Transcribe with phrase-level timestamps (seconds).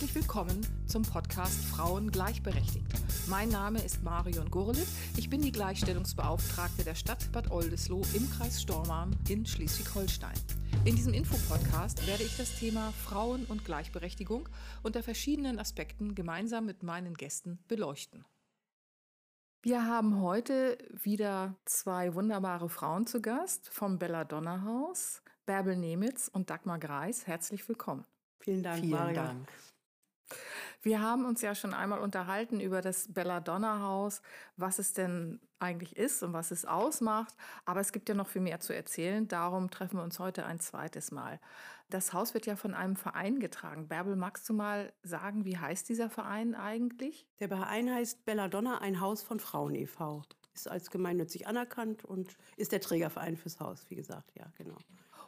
[0.00, 2.86] Herzlich willkommen zum Podcast Frauen gleichberechtigt.
[3.28, 4.86] Mein Name ist Marion Gurlitt.
[5.18, 10.32] Ich bin die Gleichstellungsbeauftragte der Stadt Bad Oldesloe im Kreis Stormarn in Schleswig-Holstein.
[10.86, 14.48] In diesem Infopodcast werde ich das Thema Frauen und Gleichberechtigung
[14.82, 18.24] unter verschiedenen Aspekten gemeinsam mit meinen Gästen beleuchten.
[19.60, 26.48] Wir haben heute wieder zwei wunderbare Frauen zu Gast vom Belladonna Haus, Bärbel Nemitz und
[26.48, 27.26] Dagmar Greis.
[27.26, 28.06] Herzlich willkommen.
[28.38, 29.14] Vielen Dank, Vielen Mario.
[29.14, 29.48] Dank.
[30.82, 34.22] Wir haben uns ja schon einmal unterhalten über das Belladonna-Haus,
[34.56, 37.34] was es denn eigentlich ist und was es ausmacht.
[37.66, 39.28] Aber es gibt ja noch viel mehr zu erzählen.
[39.28, 41.38] Darum treffen wir uns heute ein zweites Mal.
[41.90, 43.88] Das Haus wird ja von einem Verein getragen.
[43.88, 47.26] Bärbel, magst du mal sagen, wie heißt dieser Verein eigentlich?
[47.40, 50.22] Der Verein heißt Belladonna, ein Haus von Frauen e.V.
[50.54, 54.76] Ist als gemeinnützig anerkannt und ist der Trägerverein fürs Haus, wie gesagt, ja, genau.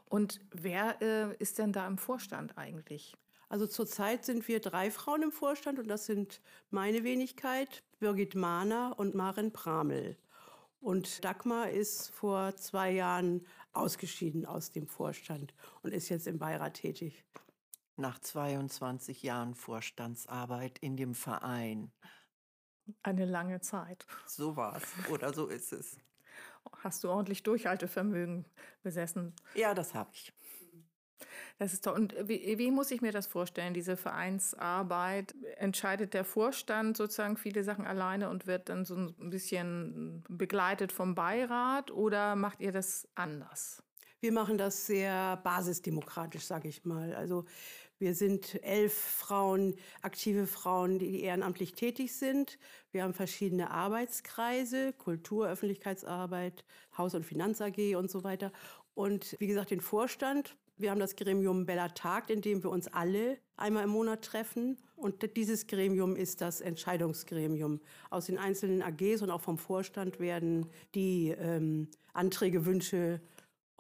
[0.09, 3.17] Und wer äh, ist denn da im Vorstand eigentlich?
[3.53, 8.95] Also zurzeit sind wir drei Frauen im Vorstand und das sind meine Wenigkeit, Birgit Mahner
[8.97, 10.17] und Maren Pramel.
[10.81, 16.79] Und Dagmar ist vor zwei Jahren ausgeschieden aus dem Vorstand und ist jetzt im Beirat
[16.79, 17.27] tätig.
[17.97, 21.93] Nach 22 Jahren Vorstandsarbeit in dem Verein.
[23.03, 24.07] Eine lange Zeit.
[24.25, 25.99] So war es oder so ist es.
[26.79, 28.47] Hast du ordentlich Durchhaltevermögen
[28.83, 29.37] besessen?
[29.55, 30.33] Ja, das habe ich.
[31.59, 31.95] Das ist toll.
[31.95, 35.35] Und wie, wie, muss ich mir das vorstellen, diese Vereinsarbeit?
[35.57, 41.15] Entscheidet der Vorstand sozusagen viele Sachen alleine und wird dann so ein bisschen begleitet vom
[41.15, 43.83] Beirat oder macht ihr das anders?
[44.21, 47.13] Wir machen das sehr basisdemokratisch, sage ich mal.
[47.15, 47.45] Also
[48.03, 52.59] wir sind elf Frauen, aktive Frauen, die ehrenamtlich tätig sind.
[52.91, 56.65] Wir haben verschiedene Arbeitskreise, Kultur, Öffentlichkeitsarbeit,
[56.99, 58.51] Haus- und Finanz AG und so weiter.
[58.95, 60.57] Und wie gesagt, den Vorstand.
[60.83, 64.79] Wir haben das Gremium Bella Tagt, in dem wir uns alle einmal im Monat treffen.
[64.97, 67.81] Und dieses Gremium ist das Entscheidungsgremium.
[68.11, 70.67] Aus den einzelnen AGs und auch vom Vorstand werden
[70.97, 73.21] die ähm, Anträge, Wünsche,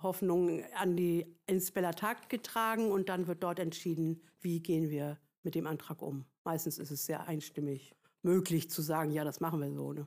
[0.00, 5.18] Hoffnungen an die, ins Bella Tagt getragen und dann wird dort entschieden, wie gehen wir
[5.42, 6.24] mit dem Antrag um.
[6.44, 9.92] Meistens ist es sehr einstimmig möglich zu sagen, ja, das machen wir so.
[9.92, 10.06] Ne?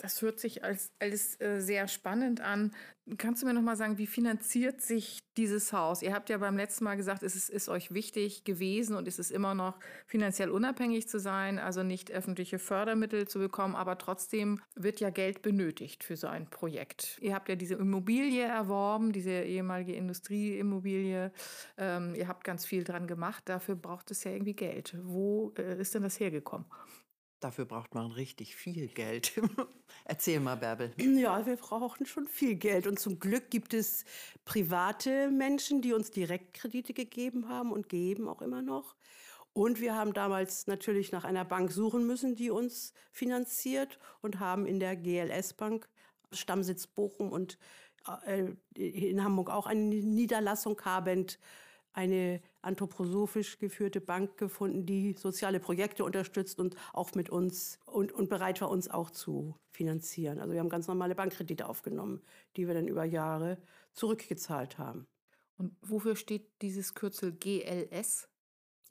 [0.00, 2.72] Das hört sich als alles äh, sehr spannend an.
[3.18, 6.00] Kannst du mir noch mal sagen, wie finanziert sich dieses Haus?
[6.00, 9.18] Ihr habt ja beim letzten Mal gesagt, es ist, ist, euch wichtig gewesen und es
[9.18, 14.62] ist immer noch finanziell unabhängig zu sein, also nicht öffentliche Fördermittel zu bekommen, aber trotzdem
[14.74, 17.18] wird ja Geld benötigt für so ein Projekt.
[17.20, 21.30] Ihr habt ja diese Immobilie erworben, diese ehemalige Industrieimmobilie.
[21.76, 23.42] Ähm, ihr habt ganz viel dran gemacht.
[23.50, 24.96] Dafür braucht es ja irgendwie Geld.
[25.02, 26.64] Wo äh, ist denn das hergekommen?
[27.40, 29.32] Dafür braucht man richtig viel Geld.
[30.04, 30.92] Erzähl mal, Bärbel.
[30.98, 32.86] Ja, wir brauchen schon viel Geld.
[32.86, 34.04] Und zum Glück gibt es
[34.44, 38.94] private Menschen, die uns Direktkredite gegeben haben und geben auch immer noch.
[39.54, 44.66] Und wir haben damals natürlich nach einer Bank suchen müssen, die uns finanziert und haben
[44.66, 45.88] in der GLS Bank,
[46.32, 47.58] Stammsitz Bochum und
[48.26, 51.38] äh, in Hamburg auch eine Niederlassung habend,
[51.92, 58.28] eine anthroposophisch geführte Bank gefunden, die soziale Projekte unterstützt und auch mit uns und, und
[58.28, 60.38] bereit war, uns auch zu finanzieren.
[60.38, 62.20] Also wir haben ganz normale Bankkredite aufgenommen,
[62.56, 63.58] die wir dann über Jahre
[63.92, 65.06] zurückgezahlt haben.
[65.56, 68.28] Und wofür steht dieses Kürzel GLS?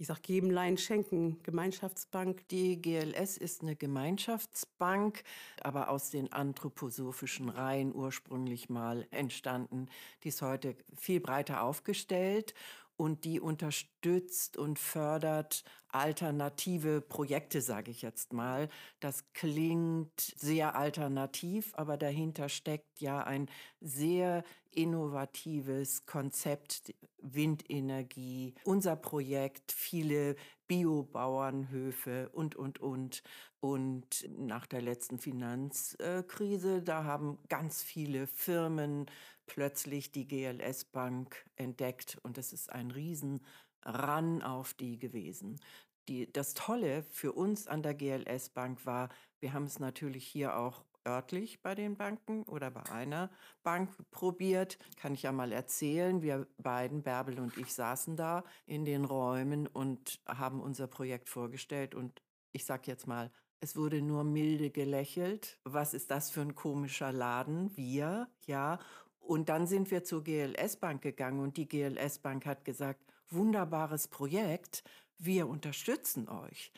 [0.01, 2.47] Ich sage geben, leihen, schenken, Gemeinschaftsbank.
[2.47, 5.23] Die GLS ist eine Gemeinschaftsbank,
[5.61, 9.87] aber aus den anthroposophischen Reihen ursprünglich mal entstanden.
[10.23, 12.53] Die ist heute viel breiter aufgestellt
[12.99, 18.67] und die unterstützt und fördert alternative Projekte, sage ich jetzt mal.
[18.99, 23.49] Das klingt sehr alternativ, aber dahinter steckt ja ein
[23.79, 30.35] sehr innovatives Konzept Windenergie, unser Projekt, viele
[30.69, 33.24] Biobauernhöfe und, und, und.
[33.59, 39.08] Und nach der letzten Finanzkrise, da haben ganz viele Firmen
[39.47, 45.59] plötzlich die GLS Bank entdeckt und es ist ein Riesenran auf die gewesen.
[46.08, 49.09] Die, das Tolle für uns an der GLS Bank war,
[49.40, 53.29] wir haben es natürlich hier auch örtlich bei den Banken oder bei einer
[53.63, 54.78] Bank probiert.
[54.97, 56.22] Kann ich ja mal erzählen.
[56.22, 61.96] Wir beiden, Bärbel und ich, saßen da in den Räumen und haben unser Projekt vorgestellt.
[61.96, 63.31] Und ich sag jetzt mal,
[63.61, 65.59] es wurde nur milde gelächelt.
[65.63, 67.75] Was ist das für ein komischer Laden?
[67.75, 68.79] Wir, ja.
[69.19, 74.07] Und dann sind wir zur GLS Bank gegangen und die GLS Bank hat gesagt, wunderbares
[74.07, 74.84] Projekt,
[75.17, 76.72] wir unterstützen euch.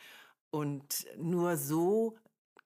[0.50, 2.18] Und nur so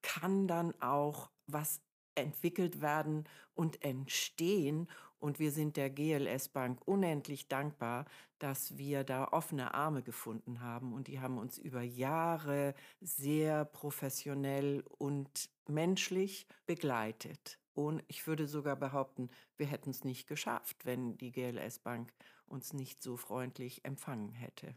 [0.06, 1.81] kann dann auch was
[2.14, 3.25] entwickelt werden
[3.55, 4.88] und entstehen.
[5.19, 8.05] Und wir sind der GLS Bank unendlich dankbar,
[8.38, 10.93] dass wir da offene Arme gefunden haben.
[10.93, 17.59] Und die haben uns über Jahre sehr professionell und menschlich begleitet.
[17.75, 22.12] Und ich würde sogar behaupten, wir hätten es nicht geschafft, wenn die GLS Bank
[22.47, 24.76] uns nicht so freundlich empfangen hätte.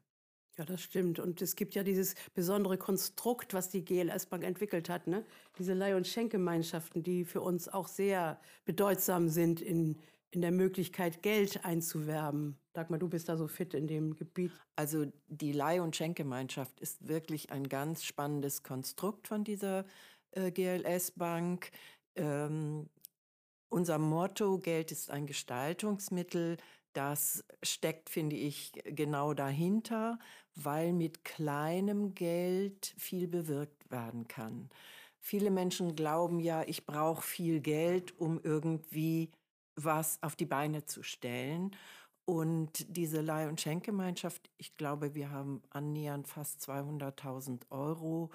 [0.59, 1.19] Ja, das stimmt.
[1.19, 5.23] Und es gibt ja dieses besondere Konstrukt, was die GLS Bank entwickelt hat, ne?
[5.57, 9.95] diese Leih- und Schenkgemeinschaften, die für uns auch sehr bedeutsam sind in,
[10.31, 12.57] in der Möglichkeit, Geld einzuwerben.
[12.73, 14.51] Dagmar, du bist da so fit in dem Gebiet.
[14.75, 19.85] Also die Leih- und Schenkgemeinschaft ist wirklich ein ganz spannendes Konstrukt von dieser
[20.31, 21.71] äh, GLS Bank.
[22.15, 22.89] Ähm,
[23.69, 26.57] unser Motto, Geld ist ein Gestaltungsmittel,
[26.93, 30.19] das steckt, finde ich, genau dahinter,
[30.63, 34.69] weil mit kleinem Geld viel bewirkt werden kann.
[35.19, 39.31] Viele Menschen glauben ja, ich brauche viel Geld, um irgendwie
[39.75, 41.75] was auf die Beine zu stellen.
[42.25, 48.29] Und diese Leih- und Schenkgemeinschaft, ich glaube, wir haben annähernd fast 200.000 Euro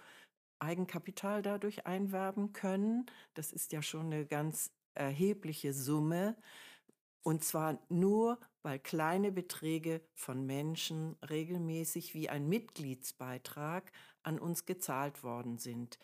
[0.58, 3.06] Eigenkapital dadurch einwerben können.
[3.34, 6.36] Das ist ja schon eine ganz erhebliche Summe.
[7.24, 13.90] Und zwar nur, weil kleine Beträge von Menschen regelmäßig wie ein Mitgliedsbeitrag
[14.22, 15.98] an uns gezahlt worden sind.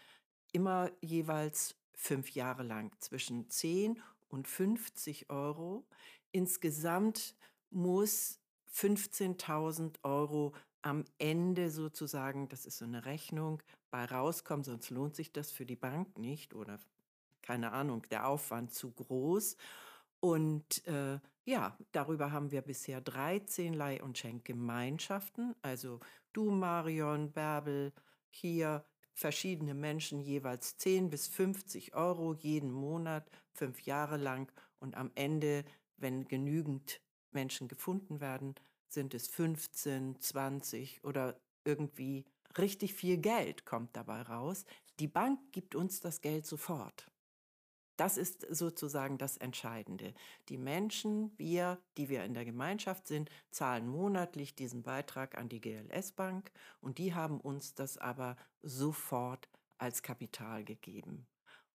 [0.53, 5.87] Immer jeweils fünf Jahre lang, zwischen 10 und 50 Euro.
[6.33, 7.37] Insgesamt
[7.69, 8.41] muss
[8.75, 15.33] 15.000 Euro am Ende sozusagen, das ist so eine Rechnung, bei rauskommen, sonst lohnt sich
[15.33, 16.79] das für die Bank nicht oder
[17.43, 19.59] keine Ahnung, der Aufwand zu groß.
[20.21, 25.55] Und äh, ja, darüber haben wir bisher 13 Leih- und Schenkgemeinschaften.
[25.63, 26.01] Also
[26.33, 27.93] du, Marion, Bärbel,
[28.29, 28.85] hier
[29.15, 34.53] verschiedene Menschen jeweils 10 bis 50 Euro jeden Monat, fünf Jahre lang.
[34.79, 35.65] Und am Ende,
[35.97, 37.01] wenn genügend
[37.33, 38.55] Menschen gefunden werden,
[38.89, 42.25] sind es 15, 20 oder irgendwie
[42.59, 44.65] richtig viel Geld kommt dabei raus.
[44.99, 47.10] Die Bank gibt uns das Geld sofort.
[48.01, 50.15] Das ist sozusagen das Entscheidende.
[50.49, 55.61] Die Menschen, wir, die wir in der Gemeinschaft sind, zahlen monatlich diesen Beitrag an die
[55.61, 56.51] GLS Bank
[56.81, 61.27] und die haben uns das aber sofort als Kapital gegeben.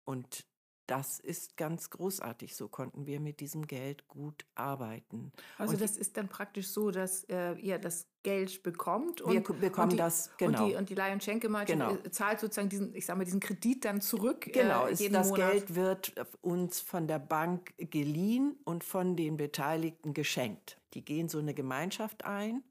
[0.07, 0.47] Und
[0.87, 2.55] das ist ganz großartig.
[2.55, 5.33] So konnten wir mit diesem Geld gut arbeiten.
[5.59, 9.43] Also und das ist dann praktisch so, dass äh, ihr das Geld bekommt und wir
[9.43, 11.95] bekommen und die, das genau und die, und die Leih- und Schenkgemeinschaft genau.
[11.95, 14.51] Äh, zahlt sozusagen diesen, ich sage mal, diesen Kredit dann zurück.
[14.53, 15.51] Genau, äh, ist, das Monat.
[15.51, 20.81] Geld wird uns von der Bank geliehen und von den Beteiligten geschenkt.
[20.95, 22.63] Die gehen so eine Gemeinschaft ein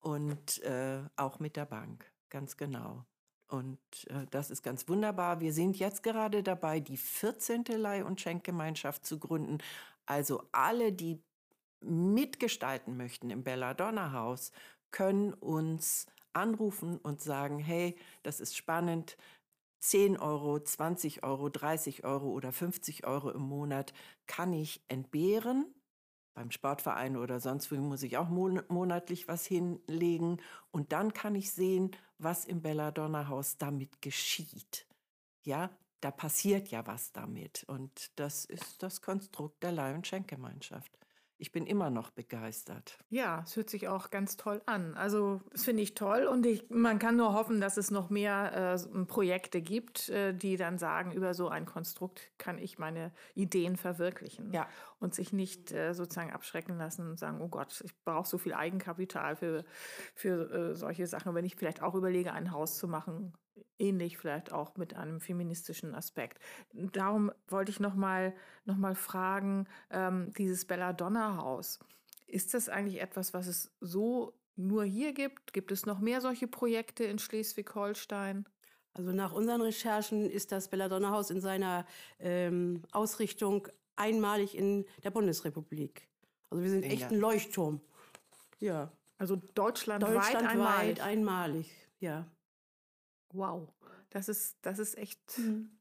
[0.00, 3.04] und äh, auch mit der Bank, ganz genau.
[3.52, 3.78] Und
[4.08, 5.40] äh, das ist ganz wunderbar.
[5.40, 7.64] Wir sind jetzt gerade dabei, die 14.
[7.76, 9.58] Leih- und Schenkgemeinschaft zu gründen.
[10.06, 11.22] Also alle, die
[11.80, 14.52] mitgestalten möchten im Belladonna-Haus,
[14.90, 19.18] können uns anrufen und sagen, hey, das ist spannend,
[19.80, 23.92] 10 Euro, 20 Euro, 30 Euro oder 50 Euro im Monat
[24.26, 25.66] kann ich entbehren.
[26.34, 30.40] Beim Sportverein oder sonst wo muss ich auch monatlich was hinlegen.
[30.70, 34.86] Und dann kann ich sehen, was im Belladonna-Haus damit geschieht.
[35.42, 35.70] Ja,
[36.00, 37.64] da passiert ja was damit.
[37.64, 41.01] Und das ist das Konstrukt der Leih- und Schenkgemeinschaft.
[41.42, 42.98] Ich bin immer noch begeistert.
[43.08, 44.94] Ja, es hört sich auch ganz toll an.
[44.94, 48.76] Also das finde ich toll und ich, man kann nur hoffen, dass es noch mehr
[48.94, 53.76] äh, Projekte gibt, äh, die dann sagen, über so ein Konstrukt kann ich meine Ideen
[53.76, 54.68] verwirklichen Ja.
[55.00, 58.54] und sich nicht äh, sozusagen abschrecken lassen und sagen, oh Gott, ich brauche so viel
[58.54, 59.64] Eigenkapital für,
[60.14, 61.34] für äh, solche Sachen.
[61.34, 63.32] Wenn ich vielleicht auch überlege, ein Haus zu machen,
[63.78, 66.38] ähnlich vielleicht auch mit einem feministischen Aspekt.
[66.72, 71.80] Darum wollte ich noch mal, noch mal fragen, ähm, dieses Belladonna-Haus,
[72.26, 75.52] ist das eigentlich etwas, was es so nur hier gibt?
[75.52, 78.46] Gibt es noch mehr solche Projekte in Schleswig-Holstein?
[78.94, 81.86] Also nach unseren Recherchen ist das Belladonna-Haus in seiner
[82.18, 86.08] ähm, Ausrichtung einmalig in der Bundesrepublik.
[86.50, 87.80] Also wir sind echt ein Leuchtturm.
[88.60, 88.92] Ja.
[89.18, 91.02] Also deutschlandweit, Deutschlandweit einmalig.
[91.02, 91.70] einmalig.
[92.00, 92.26] Ja.
[93.32, 93.68] Wow,
[94.10, 95.18] das ist, das ist echt,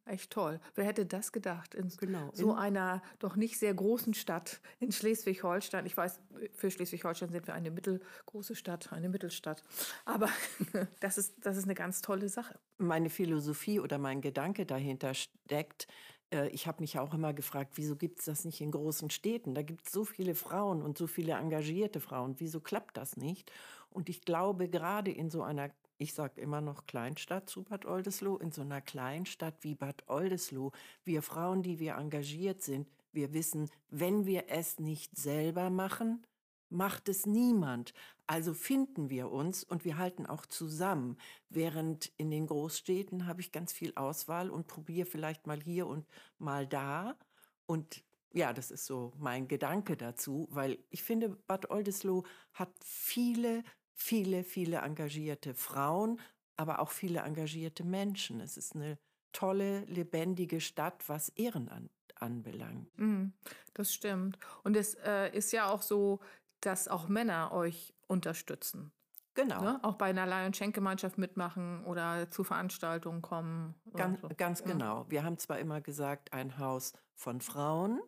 [0.05, 0.60] echt toll.
[0.75, 1.75] Wer hätte das gedacht?
[1.75, 2.29] In Genau.
[2.34, 5.86] so In- einer doch nicht sehr großen Stadt in Schleswig-Holstein.
[5.86, 6.20] Ich weiß,
[6.53, 9.63] für Schleswig-Holstein sind wir eine mittelgroße Stadt, eine Mittelstadt.
[10.05, 10.29] Aber
[11.01, 12.58] das ist, das ist eine ganz tolle Sache.
[12.77, 15.88] meine Philosophie oder mein Gedanke dahinter steckt.
[16.34, 19.53] äh, Ich habe mich auch immer gefragt, wieso gibt es das nicht in großen Städten?
[19.55, 22.36] Da gibt es so viele Frauen und so viele engagierte Frauen.
[22.39, 23.51] Wieso klappt das nicht?
[23.89, 25.70] Und ich glaube, gerade in so einer,
[26.01, 30.72] ich sage immer noch Kleinstadt zu Bad Oldesloe, in so einer Kleinstadt wie Bad Oldesloe,
[31.03, 36.25] wir Frauen, die wir engagiert sind, Wir wissen, wenn wir es nicht selber machen,
[36.70, 37.93] macht es niemand.
[38.25, 41.17] Also finden wir uns und wir halten auch zusammen.
[41.50, 46.08] Während in den Großstädten habe ich ganz viel Auswahl und probiere vielleicht mal hier und
[46.38, 47.17] mal da.
[47.65, 48.01] Und
[48.34, 54.43] ja, das ist so mein Gedanke dazu, weil ich finde, Bad Oldesloe hat viele, viele,
[54.43, 56.19] viele engagierte Frauen,
[56.57, 58.39] aber auch viele engagierte Menschen.
[58.39, 58.98] Es ist eine
[59.31, 62.89] tolle, lebendige Stadt, was Ehrenamt anbelangt.
[62.98, 63.29] Mm,
[63.74, 64.38] das stimmt.
[64.63, 66.19] Und es äh, ist ja auch so,
[66.60, 68.91] dass auch Männer euch unterstützen.
[69.33, 69.62] Genau.
[69.62, 69.79] Ne?
[69.83, 73.75] Auch bei einer Leih- und Schenkgemeinschaft mitmachen oder zu Veranstaltungen kommen.
[73.93, 74.29] Ganz, so.
[74.36, 75.05] ganz genau.
[75.10, 78.01] Wir haben zwar immer gesagt, ein Haus von Frauen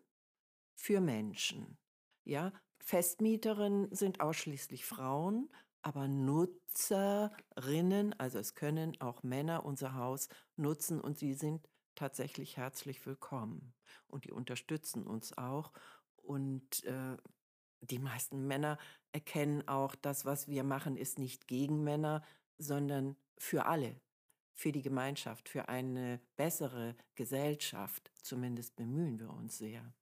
[0.75, 1.77] für Menschen.
[2.25, 5.49] Ja, Festmieterinnen sind ausschließlich Frauen,
[5.83, 13.05] aber Nutzerinnen, also es können auch Männer unser Haus nutzen und sie sind tatsächlich herzlich
[13.05, 13.73] willkommen.
[14.07, 15.71] Und die unterstützen uns auch.
[16.15, 17.17] Und äh,
[17.81, 18.77] die meisten Männer
[19.11, 22.23] erkennen auch, das, was wir machen, ist nicht gegen Männer,
[22.57, 23.99] sondern für alle,
[24.53, 28.11] für die Gemeinschaft, für eine bessere Gesellschaft.
[28.21, 29.93] Zumindest bemühen wir uns sehr.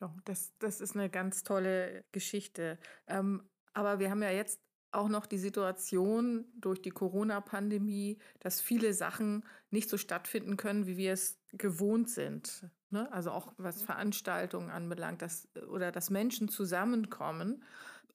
[0.00, 2.78] Ja, das, das ist eine ganz tolle Geschichte.
[3.08, 3.42] Ähm,
[3.72, 9.44] aber wir haben ja jetzt auch noch die Situation durch die Corona-Pandemie, dass viele Sachen
[9.70, 12.66] nicht so stattfinden können, wie wir es gewohnt sind.
[12.90, 13.10] Ne?
[13.12, 17.62] Also auch was Veranstaltungen anbelangt, dass, oder dass Menschen zusammenkommen,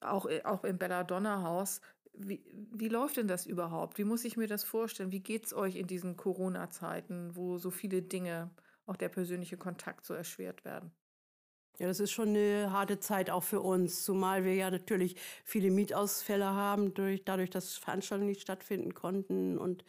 [0.01, 1.81] auch, äh, auch im Belladonna-Haus.
[2.13, 3.97] Wie, wie läuft denn das überhaupt?
[3.97, 5.11] Wie muss ich mir das vorstellen?
[5.11, 8.49] Wie geht es euch in diesen Corona-Zeiten, wo so viele Dinge,
[8.85, 10.91] auch der persönliche Kontakt so erschwert werden?
[11.79, 15.71] Ja, das ist schon eine harte Zeit auch für uns, zumal wir ja natürlich viele
[15.71, 19.83] Mietausfälle haben, durch, dadurch, dass Veranstaltungen nicht stattfinden konnten und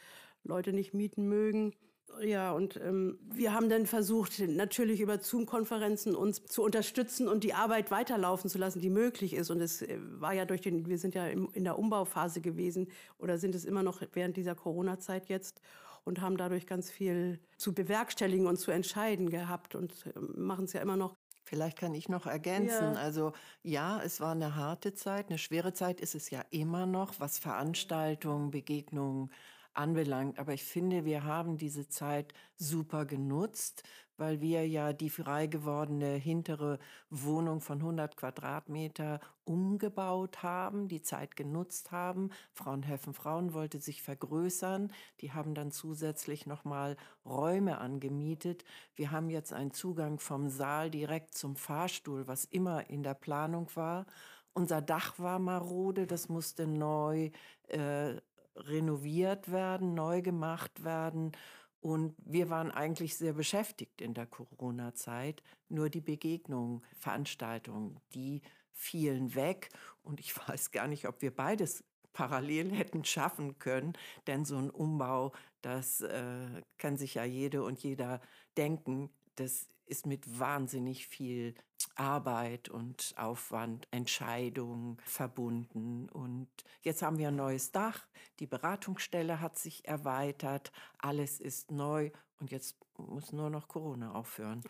[0.45, 1.75] Leute nicht mieten mögen.
[2.23, 7.55] Ja, und ähm, wir haben dann versucht, natürlich über Zoom-Konferenzen uns zu unterstützen und die
[7.55, 9.51] Arbeit weiterlaufen zu lassen, die möglich ist.
[9.51, 12.89] Und es äh, war ja durch den, wir sind ja im, in der Umbauphase gewesen
[13.19, 15.61] oder sind es immer noch während dieser Corona-Zeit jetzt
[16.05, 20.73] und haben dadurch ganz viel zu bewerkstelligen und zu entscheiden gehabt und äh, machen es
[20.73, 21.17] ja immer noch.
[21.55, 22.95] Vielleicht kann ich noch ergänzen.
[22.95, 23.01] Ja.
[23.01, 23.33] Also
[23.63, 27.39] ja, es war eine harte Zeit, eine schwere Zeit ist es ja immer noch, was
[27.39, 29.31] Veranstaltungen, Begegnungen
[29.75, 30.39] anbelangt.
[30.39, 33.83] Aber ich finde, wir haben diese Zeit super genutzt,
[34.17, 36.79] weil wir ja die frei gewordene hintere
[37.11, 42.31] Wohnung von 100 Quadratmeter umgebaut haben, die Zeit genutzt haben.
[42.53, 44.93] Frauenhelfen Frauen wollte sich vergrößern.
[45.21, 48.65] Die haben dann zusätzlich nochmal Räume angemietet.
[48.95, 53.69] Wir haben jetzt einen Zugang vom Saal direkt zum Fahrstuhl, was immer in der Planung
[53.75, 54.07] war.
[54.53, 57.31] Unser Dach war marode, das musste neu
[57.69, 58.15] äh,
[58.57, 61.33] renoviert werden, neu gemacht werden.
[61.81, 65.43] Und wir waren eigentlich sehr beschäftigt in der Corona-Zeit.
[65.69, 68.43] Nur die Begegnungen, Veranstaltungen, die
[68.73, 69.69] fielen weg.
[70.03, 73.93] Und ich weiß gar nicht, ob wir beides parallel hätten schaffen können.
[74.27, 78.21] Denn so ein Umbau, das äh, kann sich ja jede und jeder
[78.57, 79.11] denken.
[79.37, 81.55] Das ist mit wahnsinnig viel
[81.97, 86.09] Arbeit und Aufwand, Entscheidungen verbunden.
[86.09, 86.49] Und
[86.83, 88.07] jetzt haben wir ein neues Dach,
[88.41, 92.11] die Beratungsstelle hat sich erweitert, alles ist neu
[92.41, 94.63] und jetzt muss nur noch Corona aufhören.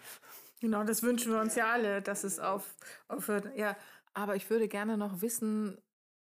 [0.60, 2.74] Genau, das wünschen wir uns ja alle, dass es auf,
[3.08, 3.56] aufhört.
[3.56, 3.76] Ja,
[4.12, 5.78] aber ich würde gerne noch wissen,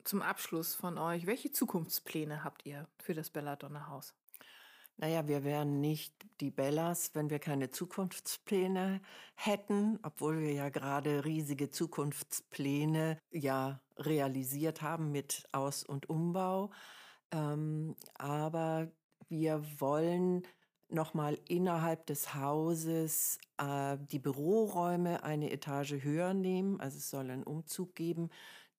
[0.04, 4.16] zum Abschluss von euch, welche Zukunftspläne habt ihr für das Belladonna-Haus?
[5.00, 9.00] Naja, wir wären nicht die Bellas, wenn wir keine Zukunftspläne
[9.36, 16.72] hätten, obwohl wir ja gerade riesige Zukunftspläne ja realisiert haben mit Aus- und Umbau.
[18.16, 18.92] Aber
[19.30, 20.44] wir wollen
[20.90, 26.80] nochmal innerhalb des Hauses äh, die Büroräume eine Etage höher nehmen.
[26.80, 28.30] Also es soll einen Umzug geben,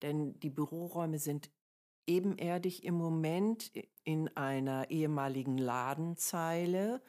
[0.03, 1.51] denn die Büroräume sind
[2.07, 3.71] ebenerdig im Moment
[4.05, 7.03] in einer ehemaligen Ladenzeile.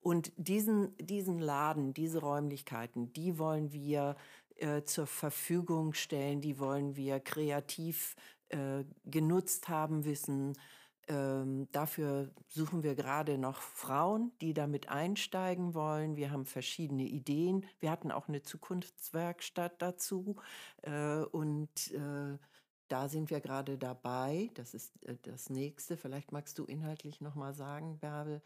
[0.00, 4.14] Und diesen, diesen Laden, diese Räumlichkeiten, die wollen wir
[4.54, 8.14] äh, zur Verfügung stellen, die wollen wir kreativ
[8.50, 10.56] äh, genutzt haben wissen.
[11.08, 16.16] Ähm, dafür suchen wir gerade noch Frauen, die damit einsteigen wollen.
[16.16, 17.64] Wir haben verschiedene Ideen.
[17.78, 20.36] Wir hatten auch eine Zukunftswerkstatt dazu.
[20.82, 22.38] Äh, und äh,
[22.88, 24.50] da sind wir gerade dabei.
[24.54, 25.96] Das ist äh, das nächste.
[25.96, 28.42] Vielleicht magst du inhaltlich noch mal sagen, Bärbel,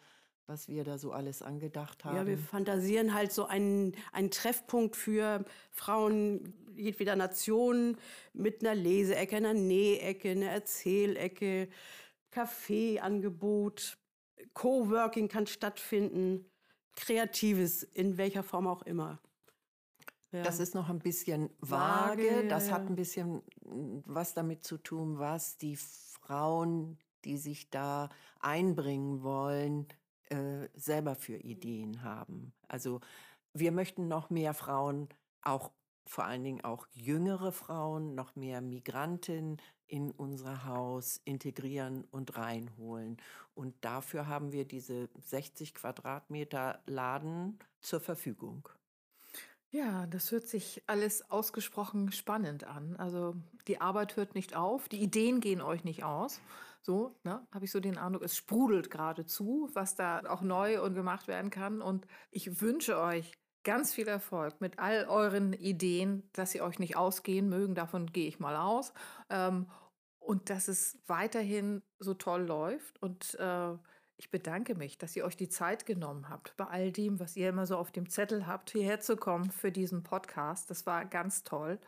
[0.46, 2.16] was wir da so alles angedacht haben.
[2.16, 7.96] Ja, wir fantasieren halt so einen, einen Treffpunkt für Frauen jedweder Nation
[8.32, 11.68] mit einer Leseecke, einer Nähecke, einer Erzählecke,
[12.30, 13.98] Kaffeeangebot,
[14.54, 16.46] Coworking kann stattfinden,
[16.96, 19.20] Kreatives in welcher Form auch immer.
[20.32, 20.42] Ja.
[20.42, 22.22] Das ist noch ein bisschen vage.
[22.22, 27.70] vage das hat ein bisschen hm, was damit zu tun, was die Frauen, die sich
[27.70, 28.08] da
[28.38, 29.88] einbringen wollen,
[30.28, 32.52] äh, selber für Ideen haben.
[32.68, 33.00] Also
[33.52, 35.08] wir möchten noch mehr Frauen,
[35.42, 35.72] auch
[36.10, 43.16] vor allen Dingen auch jüngere Frauen, noch mehr Migranten in unser Haus integrieren und reinholen.
[43.54, 48.68] Und dafür haben wir diese 60 Quadratmeter Laden zur Verfügung.
[49.70, 52.96] Ja, das hört sich alles ausgesprochen spannend an.
[52.96, 53.36] Also
[53.68, 56.40] die Arbeit hört nicht auf, die Ideen gehen euch nicht aus.
[56.82, 60.94] So, ne, habe ich so den Eindruck, es sprudelt geradezu, was da auch neu und
[60.94, 61.80] gemacht werden kann.
[61.80, 66.96] Und ich wünsche euch ganz viel Erfolg mit all euren Ideen, dass sie euch nicht
[66.96, 67.74] ausgehen mögen.
[67.74, 68.92] Davon gehe ich mal aus.
[69.28, 69.66] Ähm,
[70.18, 73.02] und dass es weiterhin so toll läuft.
[73.02, 73.72] Und äh,
[74.16, 77.48] ich bedanke mich, dass ihr euch die Zeit genommen habt, bei all dem, was ihr
[77.48, 80.70] immer so auf dem Zettel habt, hierher zu kommen für diesen Podcast.
[80.70, 81.78] Das war ganz toll.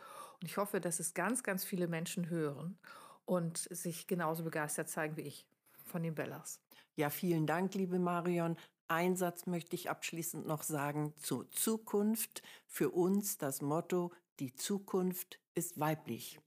[0.41, 2.79] Und ich hoffe, dass es ganz, ganz viele Menschen hören
[3.27, 5.47] und sich genauso begeistert zeigen wie ich
[5.85, 6.59] von den Bellas.
[6.97, 8.57] Ja, vielen Dank, liebe Marion.
[8.93, 12.43] Ein Satz möchte ich abschließend noch sagen zur Zukunft.
[12.67, 16.39] Für uns das Motto, die Zukunft ist weiblich.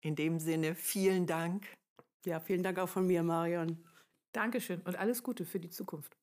[0.00, 1.66] In dem Sinne, vielen Dank.
[2.24, 3.84] Ja, vielen Dank auch von mir, Marion.
[4.30, 6.16] Dankeschön und alles Gute für die Zukunft.